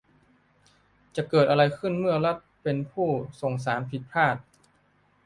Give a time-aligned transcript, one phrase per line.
[1.15, 3.07] จะเกิดอะไรขึ้นเมื่อรัฐเป็นผู้
[3.41, 4.35] ส่งสารผิดพลาด!